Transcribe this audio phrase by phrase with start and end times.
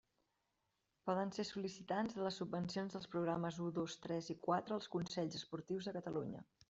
[1.09, 5.39] Poden ser sol·licitants de les subvencions dels programes u, dos, tres i quatre els consells
[5.43, 6.43] esportius de Catalunya.